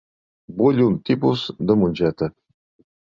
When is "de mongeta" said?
1.73-2.31